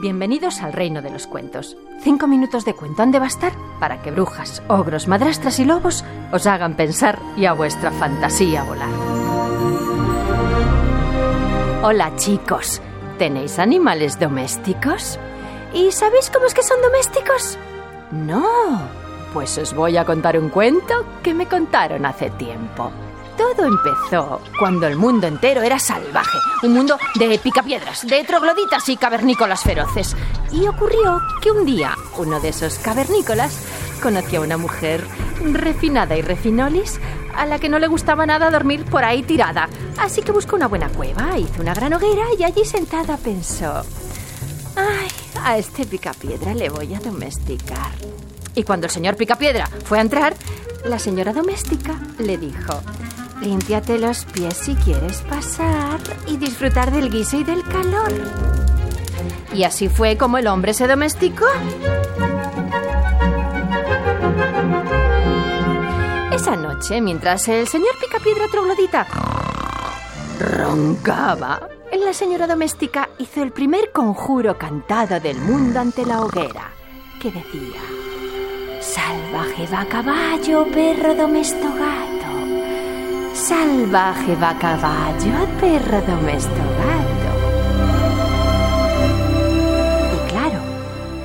Bienvenidos 0.00 0.62
al 0.62 0.72
reino 0.72 1.02
de 1.02 1.10
los 1.10 1.26
cuentos. 1.26 1.76
Cinco 2.02 2.28
minutos 2.28 2.64
de 2.64 2.72
cuento 2.74 3.02
han 3.02 3.10
de 3.10 3.18
bastar 3.18 3.52
para 3.80 4.00
que 4.00 4.12
brujas, 4.12 4.62
ogros, 4.68 5.08
madrastras 5.08 5.58
y 5.58 5.64
lobos 5.64 6.04
os 6.30 6.46
hagan 6.46 6.76
pensar 6.76 7.18
y 7.36 7.46
a 7.46 7.52
vuestra 7.52 7.90
fantasía 7.90 8.62
volar. 8.62 8.88
Hola 11.82 12.14
chicos, 12.14 12.80
¿tenéis 13.18 13.58
animales 13.58 14.20
domésticos? 14.20 15.18
¿Y 15.74 15.90
sabéis 15.90 16.30
cómo 16.30 16.46
es 16.46 16.54
que 16.54 16.62
son 16.62 16.80
domésticos? 16.80 17.58
No, 18.12 18.46
pues 19.34 19.58
os 19.58 19.74
voy 19.74 19.96
a 19.96 20.04
contar 20.04 20.38
un 20.38 20.48
cuento 20.48 20.94
que 21.24 21.34
me 21.34 21.46
contaron 21.46 22.06
hace 22.06 22.30
tiempo. 22.30 22.92
Todo 23.38 23.66
empezó 23.66 24.40
cuando 24.58 24.88
el 24.88 24.96
mundo 24.96 25.28
entero 25.28 25.62
era 25.62 25.78
salvaje, 25.78 26.38
un 26.64 26.74
mundo 26.74 26.98
de 27.14 27.38
picapiedras, 27.38 28.04
de 28.04 28.24
trogloditas 28.24 28.88
y 28.88 28.96
cavernícolas 28.96 29.62
feroces. 29.62 30.16
Y 30.50 30.66
ocurrió 30.66 31.22
que 31.40 31.52
un 31.52 31.64
día 31.64 31.94
uno 32.16 32.40
de 32.40 32.48
esos 32.48 32.80
cavernícolas 32.80 33.56
conoció 34.02 34.40
a 34.40 34.44
una 34.44 34.56
mujer 34.56 35.06
refinada 35.40 36.16
y 36.16 36.22
refinolis 36.22 36.98
a 37.36 37.46
la 37.46 37.60
que 37.60 37.68
no 37.68 37.78
le 37.78 37.86
gustaba 37.86 38.26
nada 38.26 38.50
dormir 38.50 38.84
por 38.84 39.04
ahí 39.04 39.22
tirada. 39.22 39.68
Así 39.98 40.20
que 40.22 40.32
buscó 40.32 40.56
una 40.56 40.66
buena 40.66 40.88
cueva, 40.88 41.38
hizo 41.38 41.62
una 41.62 41.74
gran 41.74 41.94
hoguera 41.94 42.24
y 42.36 42.42
allí 42.42 42.64
sentada 42.64 43.16
pensó, 43.18 43.84
ay, 44.74 45.08
a 45.44 45.58
este 45.58 45.86
picapiedra 45.86 46.54
le 46.54 46.70
voy 46.70 46.92
a 46.92 46.98
domesticar. 46.98 47.92
Y 48.56 48.64
cuando 48.64 48.86
el 48.86 48.92
señor 48.92 49.16
picapiedra 49.16 49.68
fue 49.84 49.98
a 49.98 50.02
entrar, 50.02 50.34
la 50.84 50.98
señora 50.98 51.32
doméstica 51.32 52.00
le 52.18 52.36
dijo, 52.36 52.80
Límpiate 53.40 53.98
los 53.98 54.24
pies 54.24 54.56
si 54.56 54.74
quieres 54.74 55.22
pasar 55.22 56.00
y 56.26 56.36
disfrutar 56.36 56.90
del 56.90 57.10
guiso 57.10 57.38
y 57.38 57.44
del 57.44 57.62
calor. 57.62 58.12
Y 59.54 59.64
así 59.64 59.88
fue 59.88 60.16
como 60.16 60.38
el 60.38 60.46
hombre 60.46 60.74
se 60.74 60.86
domesticó. 60.86 61.46
Esa 66.32 66.56
noche, 66.56 67.00
mientras 67.00 67.48
el 67.48 67.66
señor 67.66 67.94
Picapiedra 68.00 68.46
Troglodita 68.50 69.06
roncaba, 70.38 71.68
la 72.04 72.12
señora 72.12 72.46
doméstica 72.46 73.08
hizo 73.18 73.42
el 73.42 73.50
primer 73.52 73.92
conjuro 73.92 74.56
cantado 74.56 75.18
del 75.20 75.38
mundo 75.38 75.80
ante 75.80 76.06
la 76.06 76.22
hoguera, 76.22 76.70
que 77.20 77.30
decía: 77.30 77.80
Salvaje 78.80 79.66
va 79.72 79.84
caballo, 79.86 80.66
perro 80.72 81.14
domesto 81.14 81.66
gato. 81.74 82.07
Salvaje 83.48 84.36
va 84.36 84.52
caballo, 84.58 85.48
perro 85.58 86.02
domesto 86.02 86.50
gato. 86.50 87.30
Y 90.14 90.30
claro, 90.30 90.60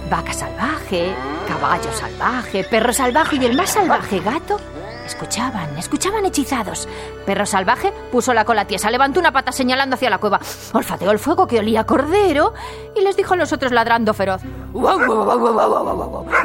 vaca 0.09 0.31
salvaje, 0.31 1.13
caballo 1.45 1.91
salvaje, 1.91 2.63
perro 2.63 2.94
salvaje 2.94 3.35
y 3.35 3.45
el 3.45 3.57
más 3.57 3.71
salvaje 3.71 4.21
gato 4.21 4.57
escuchaban, 5.05 5.77
escuchaban 5.77 6.25
hechizados. 6.25 6.88
Perro 7.25 7.45
salvaje 7.45 7.91
puso 8.09 8.33
la 8.33 8.45
cola 8.45 8.63
tiesa, 8.63 8.89
levantó 8.89 9.19
una 9.19 9.33
pata 9.33 9.51
señalando 9.51 9.95
hacia 9.95 10.09
la 10.09 10.19
cueva, 10.19 10.39
olfateó 10.71 11.11
el 11.11 11.19
fuego 11.19 11.45
que 11.45 11.59
olía 11.59 11.81
a 11.81 11.85
cordero 11.85 12.53
y 12.95 13.01
les 13.01 13.17
dijo 13.17 13.33
a 13.33 13.38
los 13.38 13.51
otros 13.51 13.73
ladrando 13.73 14.13
feroz: 14.13 14.41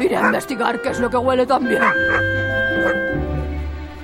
Iré 0.01 0.17
a 0.17 0.25
investigar 0.25 0.81
qué 0.81 0.89
es 0.89 0.99
lo 0.99 1.09
que 1.09 1.15
huele 1.15 1.45
tan 1.45 1.69
bien. 1.69 1.81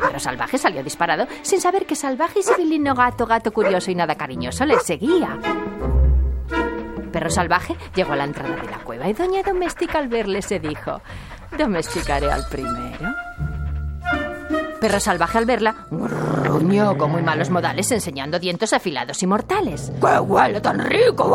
Pero 0.07 0.19
Salvaje 0.19 0.57
salió 0.57 0.83
disparado 0.83 1.27
sin 1.41 1.59
saber 1.59 1.85
que 1.85 1.95
Salvaje 1.95 2.39
y 2.39 2.43
civilino 2.43 2.93
gato, 2.95 3.25
gato 3.25 3.51
curioso 3.51 3.91
y 3.91 3.95
nada 3.95 4.15
cariñoso 4.15 4.65
le 4.65 4.79
seguía. 4.79 5.37
Perro 7.11 7.29
Salvaje 7.29 7.75
llegó 7.95 8.13
a 8.13 8.17
la 8.17 8.25
entrada 8.25 8.55
de 8.55 8.69
la 8.69 8.79
cueva 8.79 9.07
y 9.07 9.13
Doña 9.13 9.41
Doméstica 9.41 9.99
al 9.99 10.09
verle 10.09 10.41
se 10.41 10.59
dijo, 10.59 11.01
domesticaré 11.57 12.31
al 12.31 12.45
primero. 12.47 13.13
Perro 14.81 14.99
Salvaje 14.99 15.37
al 15.37 15.45
verla 15.45 15.75
gruñó 16.59 16.97
con 16.97 17.11
muy 17.11 17.21
malos 17.21 17.49
modales 17.49 17.91
enseñando 17.91 18.39
dientes 18.39 18.71
afilados 18.73 19.21
y 19.21 19.27
mortales. 19.27 19.91
¡Qué 19.99 20.19
huele 20.19 20.61
tan 20.61 20.79
rico! 20.79 21.29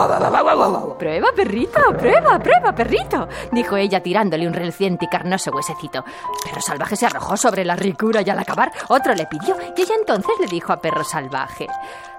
Prueba, 0.98 1.28
perrito, 1.34 1.80
prueba, 1.98 2.38
prueba, 2.38 2.74
perrito, 2.74 3.28
dijo 3.52 3.76
ella 3.76 4.02
tirándole 4.02 4.46
un 4.46 4.54
reluciente 4.54 5.04
y 5.04 5.08
carnoso 5.08 5.50
huesecito. 5.50 6.04
Perro 6.44 6.60
Salvaje 6.60 6.96
se 6.96 7.06
arrojó 7.06 7.36
sobre 7.36 7.64
la 7.64 7.76
ricura 7.76 8.22
y 8.22 8.30
al 8.30 8.38
acabar 8.38 8.72
otro 8.88 9.14
le 9.14 9.26
pidió 9.26 9.56
y 9.76 9.82
ella 9.82 9.94
entonces 9.98 10.32
le 10.40 10.46
dijo 10.46 10.72
a 10.72 10.80
Perro 10.80 11.04
Salvaje, 11.04 11.66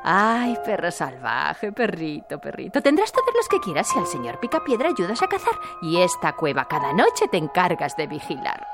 Ay, 0.04 0.58
perro 0.66 0.90
salvaje, 0.90 1.72
perrito, 1.72 2.40
perrito, 2.40 2.82
tendrás 2.82 3.12
todos 3.12 3.34
los 3.36 3.48
que 3.48 3.60
quieras 3.60 3.88
si 3.88 4.00
al 4.00 4.08
señor 4.08 4.40
Picapiedra 4.40 4.90
ayudas 4.90 5.22
a 5.22 5.28
cazar 5.28 5.54
y 5.82 6.02
esta 6.02 6.34
cueva 6.34 6.66
cada 6.66 6.92
noche 6.92 7.28
te 7.30 7.38
encargas 7.38 7.96
de 7.98 8.08
vigilar. 8.08 8.66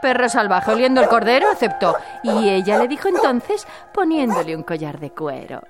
Perro 0.00 0.28
salvaje 0.28 0.72
oliendo 0.72 1.00
el 1.00 1.08
cordero 1.08 1.50
aceptó 1.50 1.96
y 2.22 2.48
ella 2.48 2.78
le 2.78 2.88
dijo 2.88 3.08
entonces 3.08 3.66
poniéndole 3.92 4.56
un 4.56 4.62
collar 4.62 4.98
de 4.98 5.10
cuero. 5.10 5.62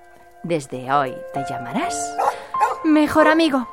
Desde 0.42 0.90
hoy 0.92 1.14
te 1.34 1.44
llamarás 1.48 2.16
mejor 2.84 3.28
amigo. 3.28 3.66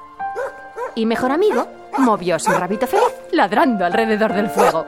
Y 0.95 1.05
mejor 1.05 1.31
amigo 1.31 1.67
movió 1.99 2.39
su 2.39 2.51
rabito 2.51 2.87
feliz 2.87 3.13
ladrando 3.31 3.85
alrededor 3.85 4.33
del 4.33 4.49
fuego. 4.49 4.85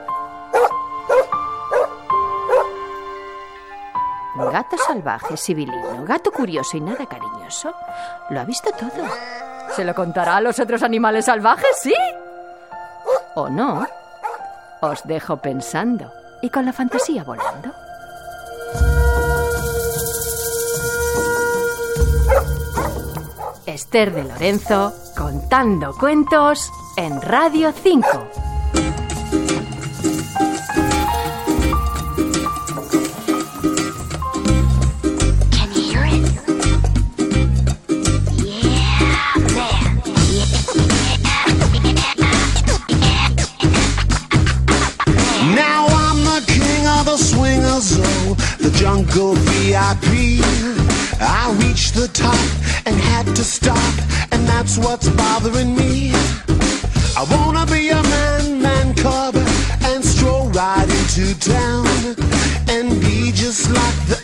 Gato 4.52 4.76
salvaje, 4.78 5.36
civilino, 5.36 6.04
gato 6.04 6.32
curioso 6.32 6.76
y 6.76 6.80
nada 6.80 7.06
cariñoso, 7.06 7.72
lo 8.30 8.40
ha 8.40 8.44
visto 8.44 8.70
todo. 8.72 9.06
¿Se 9.76 9.84
lo 9.84 9.94
contará 9.94 10.36
a 10.36 10.40
los 10.40 10.58
otros 10.58 10.82
animales 10.82 11.26
salvajes? 11.26 11.76
¿Sí? 11.80 11.94
¿O 13.34 13.48
no? 13.48 13.86
Os 14.80 15.02
dejo 15.04 15.36
pensando 15.36 16.10
y 16.42 16.48
con 16.48 16.64
la 16.64 16.72
fantasía 16.72 17.22
volando. 17.22 17.74
Esther 23.66 24.12
de 24.12 24.24
Lorenzo 24.24 24.92
contando 25.16 25.94
cuentos 25.94 26.70
en 26.96 27.20
Radio 27.20 27.72
5. 27.72 28.49
The 47.10 47.16
swingers, 47.16 47.98
oh, 47.98 48.34
the 48.60 48.70
jungle 48.70 49.34
VIP. 49.34 50.38
I 51.20 51.50
reached 51.60 51.94
the 51.94 52.06
top 52.06 52.38
and 52.86 52.94
had 52.94 53.26
to 53.34 53.42
stop, 53.42 53.94
and 54.30 54.46
that's 54.46 54.78
what's 54.78 55.08
bothering 55.08 55.74
me. 55.74 56.12
I 57.16 57.26
wanna 57.32 57.66
be 57.66 57.88
a 57.88 58.00
man, 58.14 58.62
man 58.62 58.94
cub, 58.94 59.34
and 59.90 60.04
stroll 60.04 60.50
right 60.50 60.88
into 60.98 61.34
town, 61.40 61.86
and 62.68 63.00
be 63.00 63.32
just 63.32 63.68
like 63.70 63.98
the 64.06 64.19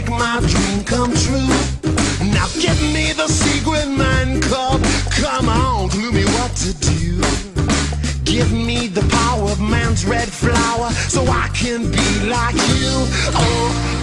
make 0.00 0.10
my 0.10 0.38
dream 0.46 0.84
come 0.84 1.12
true. 1.12 1.48
Now 2.32 2.46
give 2.60 2.80
me 2.94 3.12
the 3.12 3.26
secret, 3.26 3.88
man 3.88 4.40
cub. 4.42 4.80
Come 5.10 5.48
on, 5.48 5.88
clue 5.88 6.12
me 6.12 6.24
what 6.36 6.54
to 6.62 6.72
do. 6.74 7.20
Give 8.22 8.52
me 8.52 8.86
the 8.86 9.02
power 9.10 9.50
of 9.50 9.60
man's 9.60 10.04
red 10.04 10.28
flower 10.28 10.90
so 11.08 11.24
I 11.26 11.48
can 11.52 11.90
be 11.90 12.08
like 12.28 12.54
you. 12.54 12.94
Oh, 13.34 13.97